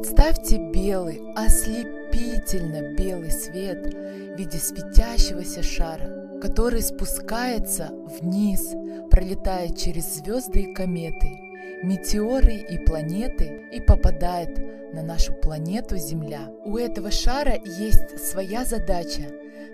[0.00, 7.90] Представьте белый, ослепительно белый свет в виде светящегося шара, который спускается
[8.20, 8.74] вниз,
[9.10, 11.30] пролетая через звезды и кометы,
[11.82, 16.48] метеоры и планеты и попадает на нашу планету Земля.
[16.64, 19.22] У этого шара есть своя задача,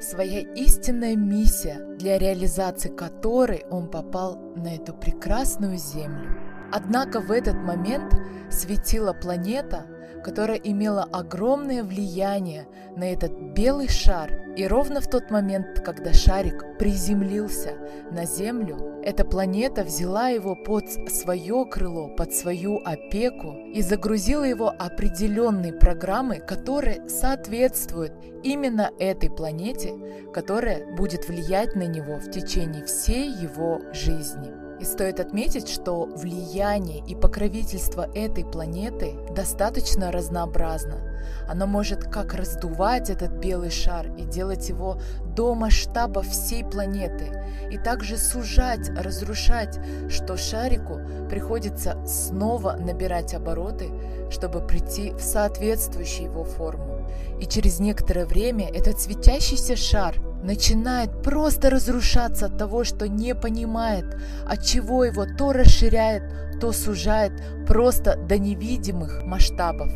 [0.01, 6.44] своя истинная миссия, для реализации которой он попал на эту прекрасную Землю.
[6.75, 8.17] Однако в этот момент
[8.51, 9.87] светила планета,
[10.25, 14.33] которая имела огромное влияние на этот белый шар.
[14.57, 17.75] И ровно в тот момент, когда шарик приземлился
[18.11, 24.75] на Землю, эта планета взяла его под свое крыло, под свою опеку и загрузила его
[24.77, 28.13] определенной программой, которая соответствует
[28.43, 29.95] именно этой планете,
[30.33, 34.64] которая будет влиять на него в течение всей его жизни.
[34.81, 41.01] И стоит отметить, что влияние и покровительство этой планеты достаточно разнообразно.
[41.49, 44.99] Оно может как раздувать этот белый шар и делать его
[45.35, 53.91] до масштаба всей планеты, и также сужать, разрушать, что шарику приходится снова набирать обороты,
[54.31, 57.09] чтобы прийти в соответствующую его форму.
[57.41, 64.05] И через некоторое время этот светящийся шар– начинает просто разрушаться от того, что не понимает,
[64.47, 66.23] от чего его то расширяет,
[66.61, 67.33] то сужает
[67.67, 69.91] просто до невидимых масштабов.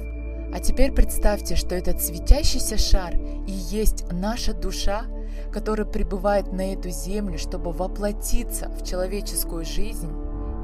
[0.52, 3.14] А теперь представьте, что этот светящийся шар
[3.46, 5.04] и есть наша душа,
[5.52, 10.10] которая прибывает на эту землю, чтобы воплотиться в человеческую жизнь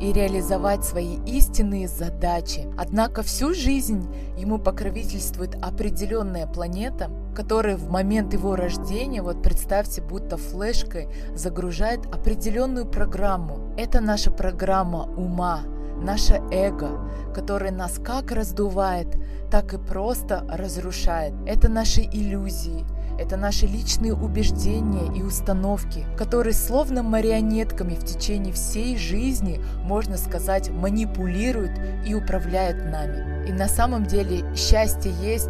[0.05, 2.67] и реализовать свои истинные задачи.
[2.77, 10.37] Однако всю жизнь ему покровительствует определенная планета, которая в момент его рождения, вот представьте, будто
[10.37, 13.75] флешкой загружает определенную программу.
[13.79, 15.63] Это наша программа ума,
[15.97, 19.09] наше эго, которое нас как раздувает,
[19.51, 21.33] так и просто разрушает.
[21.47, 22.85] Это наши иллюзии,
[23.19, 30.71] это наши личные убеждения и установки, которые словно марионетками в течение всей жизни, можно сказать,
[30.71, 31.73] манипулируют
[32.07, 33.49] и управляют нами.
[33.49, 35.49] И на самом деле счастье есть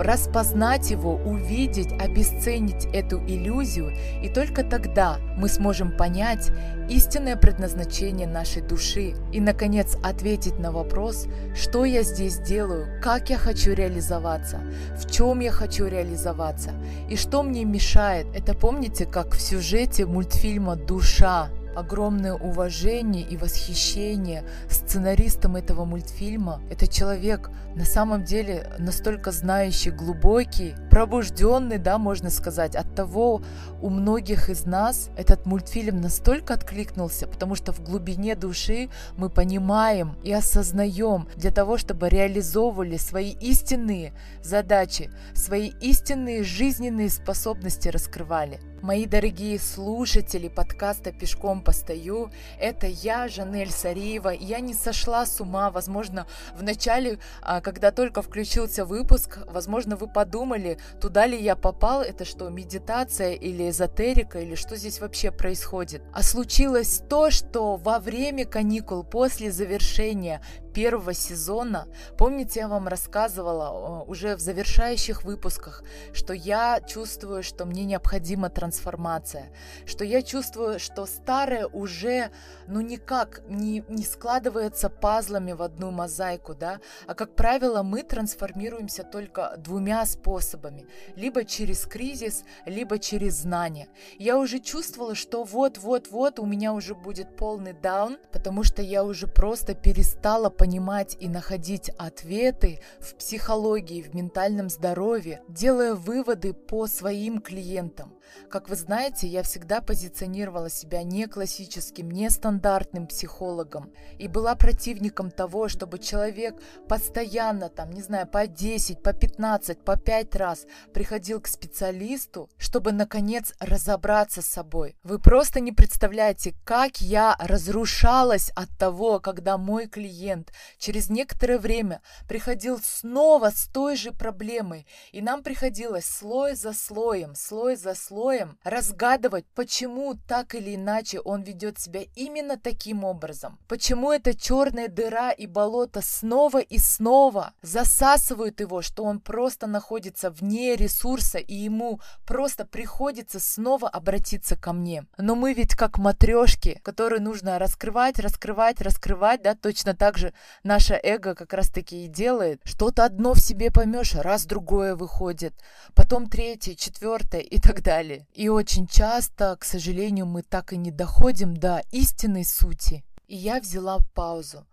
[0.00, 3.92] распознать его, увидеть, обесценить эту иллюзию,
[4.22, 6.50] и только тогда мы сможем понять
[6.88, 13.38] истинное предназначение нашей души и, наконец, ответить на вопрос, что я здесь делаю, как я
[13.38, 14.60] хочу реализоваться,
[14.96, 16.70] в чем я хочу реализоваться
[17.08, 18.26] и что мне мешает.
[18.34, 26.60] Это помните, как в сюжете мультфильма «Душа» огромное уважение и восхищение сценаристом этого мультфильма.
[26.70, 32.74] Это человек на самом деле настолько знающий, глубокий, пробужденный, да, можно сказать.
[32.74, 33.42] От того
[33.82, 40.16] у многих из нас этот мультфильм настолько откликнулся, потому что в глубине души мы понимаем
[40.24, 48.60] и осознаем для того, чтобы реализовывали свои истинные задачи, свои истинные жизненные способности раскрывали.
[48.86, 52.30] Мои дорогие слушатели подкаста «Пешком постою»,
[52.60, 54.28] это я, Жанель Сариева.
[54.28, 60.06] Я не сошла с ума, возможно, в начале, а, когда только включился выпуск, возможно, вы
[60.06, 66.04] подумали, туда ли я попал, это что, медитация или эзотерика, или что здесь вообще происходит.
[66.14, 70.40] А случилось то, что во время каникул, после завершения
[70.76, 71.88] первого сезона,
[72.18, 75.82] помните, я вам рассказывала уже в завершающих выпусках,
[76.12, 79.46] что я чувствую, что мне необходима трансформация,
[79.86, 82.30] что я чувствую, что старое уже,
[82.68, 89.02] ну никак не, не складывается пазлами в одну мозаику, да, а как правило мы трансформируемся
[89.02, 90.84] только двумя способами,
[91.14, 93.88] либо через кризис, либо через знание.
[94.18, 99.26] Я уже чувствовала, что вот-вот-вот у меня уже будет полный даун, потому что я уже
[99.26, 106.88] просто перестала понимать, понимать и находить ответы в психологии, в ментальном здоровье, делая выводы по
[106.88, 108.15] своим клиентам.
[108.50, 115.30] Как вы знаете, я всегда позиционировала себя не классическим, не стандартным психологом и была противником
[115.30, 116.54] того, чтобы человек
[116.88, 122.92] постоянно, там, не знаю, по 10, по 15, по 5 раз приходил к специалисту, чтобы,
[122.92, 124.96] наконец, разобраться с собой.
[125.02, 132.00] Вы просто не представляете, как я разрушалась от того, когда мой клиент через некоторое время
[132.28, 138.15] приходил снова с той же проблемой, и нам приходилось слой за слоем, слой за слоем
[138.16, 143.58] слоем разгадывать, почему так или иначе он ведет себя именно таким образом.
[143.68, 150.30] Почему эта черная дыра и болото снова и снова засасывают его, что он просто находится
[150.30, 155.04] вне ресурса и ему просто приходится снова обратиться ко мне.
[155.18, 160.32] Но мы ведь как матрешки, которые нужно раскрывать, раскрывать, раскрывать, да, точно так же
[160.64, 162.62] наше эго как раз-таки и делает.
[162.64, 165.52] Что-то одно в себе поймешь, раз другое выходит,
[165.94, 168.05] потом третье, четвертое и так далее.
[168.34, 173.04] И очень часто, к сожалению, мы так и не доходим до истинной сути.
[173.26, 174.66] И я взяла паузу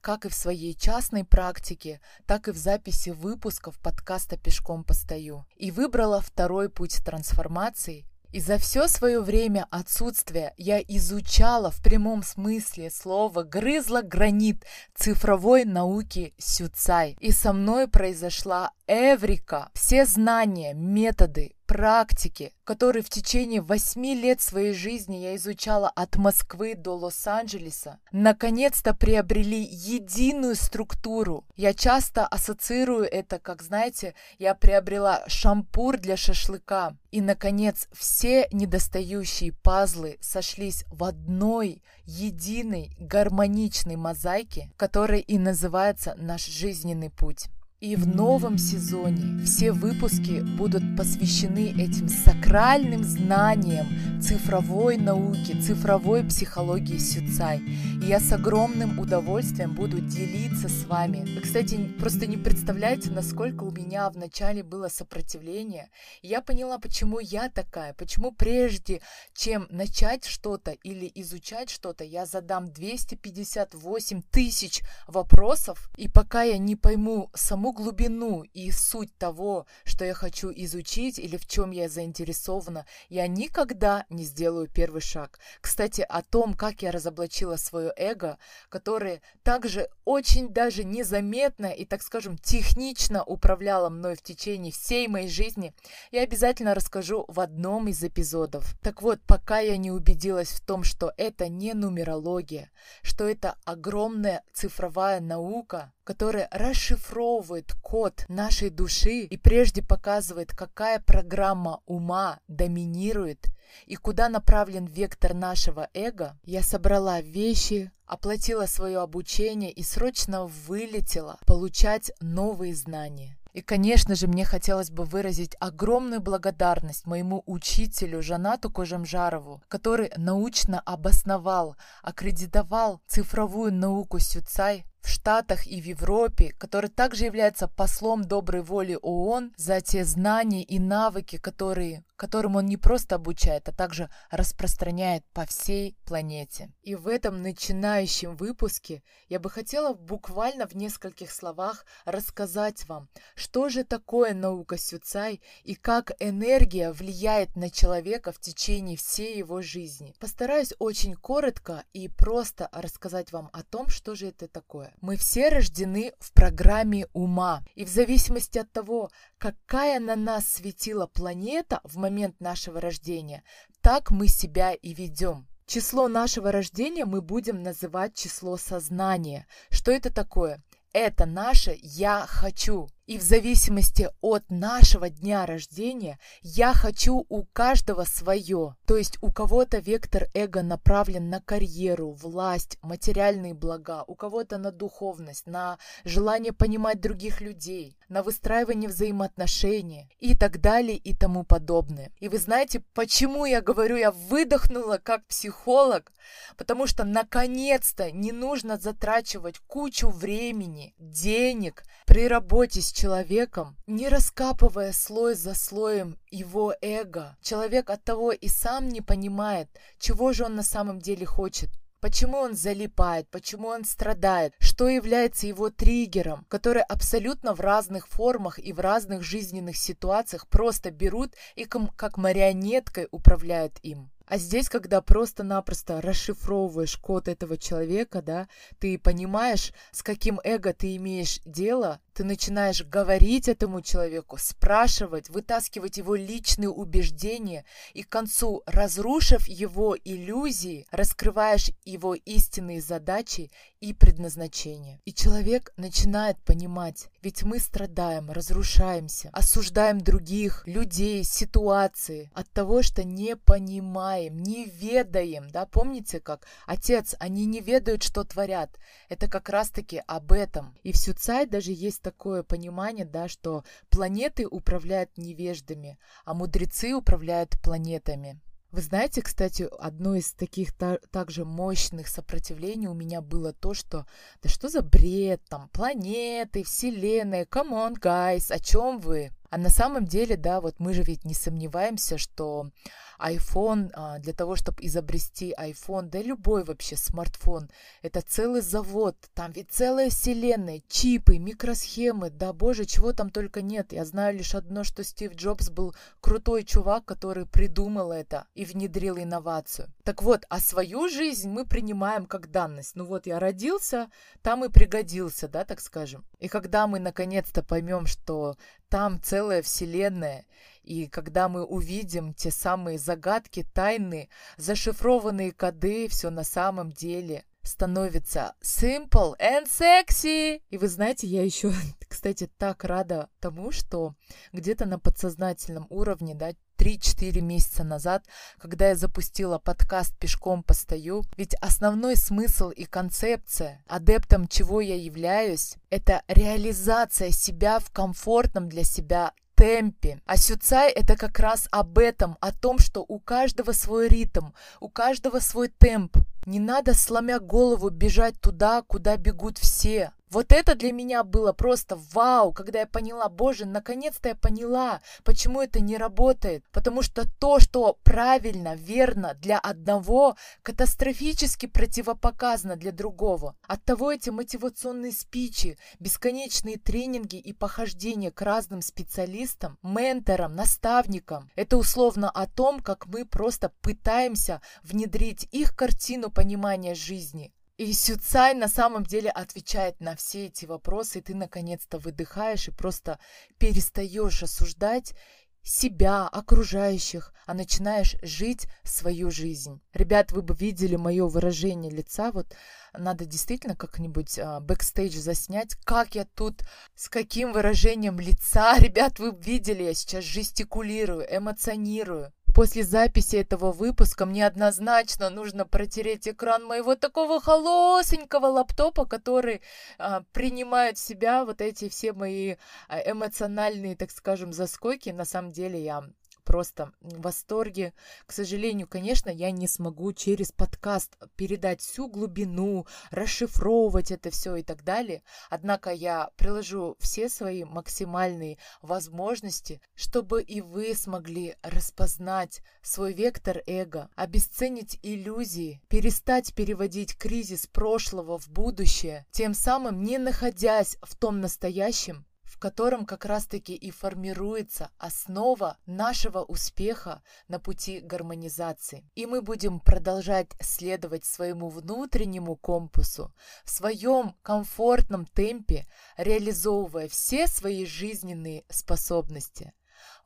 [0.00, 5.44] как и в своей частной практике, так и в записи выпусков подкаста «Пешком постою».
[5.56, 12.22] И выбрала второй путь трансформации и за все свое время отсутствия я изучала в прямом
[12.22, 14.64] смысле слова, грызла гранит
[14.94, 17.16] цифровой науки Сюцай.
[17.20, 19.68] И со мной произошла Эврика.
[19.74, 26.74] Все знания, методы, практики, которые в течение восьми лет своей жизни я изучала от Москвы
[26.74, 31.44] до Лос-Анджелеса, наконец-то приобрели единую структуру.
[31.54, 36.96] Я часто ассоциирую это, как, знаете, я приобрела шампур для шашлыка.
[37.10, 46.46] И, наконец, все недостающие пазлы сошлись в одной единой гармоничной мозаике, которая и называется наш
[46.46, 47.48] жизненный путь.
[47.80, 53.86] И в новом сезоне все выпуски будут посвящены этим сакральным знаниям
[54.20, 57.60] цифровой науки, цифровой психологии Сюцай.
[58.02, 61.24] И я с огромным удовольствием буду делиться с вами.
[61.36, 65.88] Вы, кстати, просто не представляете, насколько у меня вначале было сопротивление.
[66.20, 69.02] я поняла, почему я такая, почему прежде,
[69.34, 76.74] чем начать что-то или изучать что-то, я задам 258 тысяч вопросов, и пока я не
[76.74, 81.88] пойму саму саму глубину и суть того, что я хочу изучить или в чем я
[81.88, 85.38] заинтересована, я никогда не сделаю первый шаг.
[85.60, 88.38] Кстати, о том, как я разоблачила свое эго,
[88.68, 95.28] которое также очень даже незаметно и, так скажем, технично управляло мной в течение всей моей
[95.28, 95.74] жизни,
[96.10, 98.74] я обязательно расскажу в одном из эпизодов.
[98.82, 102.70] Так вот, пока я не убедилась в том, что это не нумерология,
[103.02, 111.82] что это огромная цифровая наука, которая расшифровывает код нашей души и прежде показывает, какая программа
[111.84, 113.48] ума доминирует
[113.84, 121.36] и куда направлен вектор нашего эго, я собрала вещи, оплатила свое обучение и срочно вылетела
[121.46, 123.36] получать новые знания.
[123.52, 130.80] И, конечно же, мне хотелось бы выразить огромную благодарность моему учителю Жанату Кожемжарову, который научно
[130.80, 138.62] обосновал, аккредитовал цифровую науку Сюцай в Штатах и в Европе, который также является послом доброй
[138.62, 144.10] воли ООН за те знания и навыки, которые, которым он не просто обучает, а также
[144.30, 146.70] распространяет по всей планете.
[146.82, 153.70] И в этом начинающем выпуске я бы хотела буквально в нескольких словах рассказать вам, что
[153.70, 160.14] же такое наука Сюцай и как энергия влияет на человека в течение всей его жизни.
[160.20, 164.92] Постараюсь очень коротко и просто рассказать вам о том, что же это такое.
[165.00, 167.62] Мы все рождены в программе ума.
[167.74, 173.42] И в зависимости от того, какая на нас светила планета в момент нашего рождения,
[173.80, 175.46] так мы себя и ведем.
[175.66, 179.46] Число нашего рождения мы будем называть число сознания.
[179.70, 180.62] Что это такое?
[180.92, 182.88] Это наше «я хочу».
[183.08, 188.76] И в зависимости от нашего дня рождения я хочу у каждого свое.
[188.86, 194.72] То есть у кого-то вектор эго направлен на карьеру, власть, материальные блага, у кого-то на
[194.72, 202.10] духовность, на желание понимать других людей, на выстраивание взаимоотношений и так далее и тому подобное.
[202.18, 206.12] И вы знаете, почему я говорю, я выдохнула как психолог?
[206.56, 214.92] Потому что наконец-то не нужно затрачивать кучу времени, денег при работе с человеком, не раскапывая
[214.92, 217.36] слой за слоем его эго.
[217.42, 221.70] Человек от того и сам не понимает, чего же он на самом деле хочет.
[222.00, 228.60] Почему он залипает, почему он страдает, что является его триггером, которые абсолютно в разных формах
[228.60, 234.10] и в разных жизненных ситуациях просто берут и как марионеткой управляют им.
[234.28, 238.46] А здесь, когда просто-напросто расшифровываешь код этого человека, да,
[238.78, 245.98] ты понимаешь, с каким эго ты имеешь дело, ты начинаешь говорить этому человеку, спрашивать, вытаскивать
[245.98, 255.00] его личные убеждения, и к концу, разрушив его иллюзии, раскрываешь его истинные задачи и предназначение.
[255.04, 263.04] И человек начинает понимать, ведь мы страдаем, разрушаемся, осуждаем других, людей, ситуации от того, что
[263.04, 265.48] не понимаем, не ведаем.
[265.50, 265.66] Да?
[265.66, 268.76] Помните, как отец, они не ведают, что творят.
[269.08, 270.76] Это как раз-таки об этом.
[270.82, 277.60] И в Сюцай даже есть такое понимание, да, что планеты управляют невеждами, а мудрецы управляют
[277.62, 278.40] планетами.
[278.70, 284.06] Вы знаете, кстати, одно из таких та- также мощных сопротивлений у меня было то, что
[284.42, 289.30] да что за бред там, планеты, вселенная, come on, guys, о чем вы?
[289.50, 292.70] А на самом деле, да, вот мы же ведь не сомневаемся, что
[293.18, 297.68] iPhone, а, для того, чтобы изобрести iPhone, да любой вообще смартфон,
[298.02, 303.92] это целый завод, там ведь целая вселенная, чипы, микросхемы, да боже, чего там только нет.
[303.92, 309.18] Я знаю лишь одно, что Стив Джобс был крутой чувак, который придумал это и внедрил
[309.18, 309.88] инновацию.
[310.04, 312.94] Так вот, а свою жизнь мы принимаем как данность.
[312.94, 314.10] Ну вот я родился,
[314.42, 316.24] там и пригодился, да, так скажем.
[316.38, 318.56] И когда мы наконец-то поймем, что
[318.88, 320.46] там целая вселенная,
[320.82, 328.54] и когда мы увидим те самые загадки, тайны, зашифрованные коды, все на самом деле становится
[328.62, 330.62] simple and sexy.
[330.70, 331.72] И вы знаете, я еще,
[332.08, 334.14] кстати, так рада тому, что
[334.52, 338.24] где-то на подсознательном уровне, да, 3-4 месяца назад,
[338.58, 345.74] когда я запустила подкаст «Пешком постою», ведь основной смысл и концепция, адептом чего я являюсь,
[345.90, 350.20] это реализация себя в комфортном для себя темпе.
[350.24, 354.88] А Сюцай это как раз об этом, о том, что у каждого свой ритм, у
[354.88, 356.16] каждого свой темп.
[356.46, 360.12] Не надо, сломя голову, бежать туда, куда бегут все.
[360.30, 365.62] Вот это для меня было просто вау, когда я поняла, боже, наконец-то я поняла, почему
[365.62, 366.64] это не работает.
[366.70, 373.56] Потому что то, что правильно, верно для одного, катастрофически противопоказано для другого.
[373.66, 382.30] Оттого эти мотивационные спичи, бесконечные тренинги и похождения к разным специалистам, менторам, наставникам, это условно
[382.30, 387.52] о том, как мы просто пытаемся внедрить их картину понимания жизни.
[387.78, 392.72] И Сюцай на самом деле отвечает на все эти вопросы, и ты наконец-то выдыхаешь и
[392.72, 393.20] просто
[393.58, 395.14] перестаешь осуждать
[395.62, 399.80] себя, окружающих, а начинаешь жить свою жизнь.
[399.92, 402.52] Ребят, вы бы видели мое выражение лица, вот
[402.92, 406.62] надо действительно как-нибудь а, бэкстейдж заснять, как я тут,
[406.96, 412.32] с каким выражением лица, ребят, вы видели, я сейчас жестикулирую, эмоционирую.
[412.54, 419.60] После записи этого выпуска мне однозначно нужно протереть экран моего такого холосенького лаптопа, который
[419.98, 422.56] а, принимает в себя вот эти все мои
[422.88, 425.10] а, эмоциональные, так скажем, заскоки.
[425.10, 426.04] На самом деле я
[426.48, 427.92] просто в восторге.
[428.24, 434.62] К сожалению, конечно, я не смогу через подкаст передать всю глубину, расшифровывать это все и
[434.62, 435.22] так далее.
[435.50, 444.08] Однако я приложу все свои максимальные возможности, чтобы и вы смогли распознать свой вектор эго,
[444.16, 452.24] обесценить иллюзии, перестать переводить кризис прошлого в будущее, тем самым не находясь в том настоящем,
[452.58, 459.08] в котором как раз-таки и формируется основа нашего успеха на пути гармонизации.
[459.14, 465.86] И мы будем продолжать следовать своему внутреннему компасу в своем комфортном темпе,
[466.16, 469.72] реализовывая все свои жизненные способности.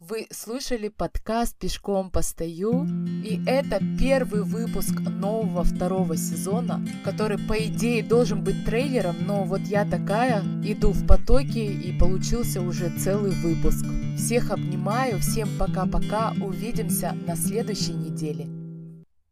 [0.00, 2.86] Вы слышали подкаст «Пешком постою»,
[3.24, 9.60] и это первый выпуск нового второго сезона, который, по идее, должен быть трейлером, но вот
[9.60, 13.84] я такая, иду в потоки, и получился уже целый выпуск.
[14.16, 18.61] Всех обнимаю, всем пока-пока, увидимся на следующей неделе.